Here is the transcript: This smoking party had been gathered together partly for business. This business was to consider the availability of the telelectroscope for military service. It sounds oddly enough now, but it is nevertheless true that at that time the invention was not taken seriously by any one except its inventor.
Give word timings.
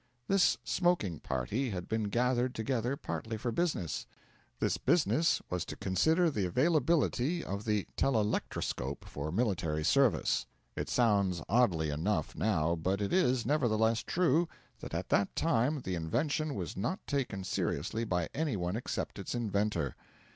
This 0.27 0.57
smoking 0.63 1.19
party 1.19 1.69
had 1.69 1.87
been 1.87 2.05
gathered 2.05 2.55
together 2.55 2.97
partly 2.97 3.37
for 3.37 3.51
business. 3.51 4.07
This 4.59 4.77
business 4.79 5.43
was 5.51 5.63
to 5.65 5.75
consider 5.75 6.31
the 6.31 6.47
availability 6.47 7.43
of 7.43 7.65
the 7.65 7.85
telelectroscope 7.97 9.05
for 9.05 9.31
military 9.31 9.83
service. 9.83 10.47
It 10.75 10.89
sounds 10.89 11.43
oddly 11.47 11.91
enough 11.91 12.35
now, 12.35 12.75
but 12.75 12.99
it 12.99 13.13
is 13.13 13.45
nevertheless 13.45 14.01
true 14.01 14.49
that 14.79 14.95
at 14.95 15.09
that 15.09 15.35
time 15.35 15.81
the 15.81 15.93
invention 15.93 16.55
was 16.55 16.75
not 16.75 17.05
taken 17.05 17.43
seriously 17.43 18.03
by 18.03 18.27
any 18.33 18.55
one 18.57 18.75
except 18.75 19.19
its 19.19 19.35
inventor. 19.35 19.95